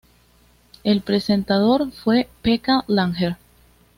[0.83, 3.37] El presentador fue Pekka Langer.